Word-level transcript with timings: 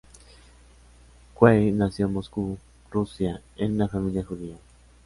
Zweig 1.37 1.71
nació 1.75 2.07
en 2.07 2.13
Moscú, 2.13 2.57
Rusia 2.89 3.39
en 3.55 3.73
una 3.75 3.87
familia 3.87 4.23
judía. 4.23 4.55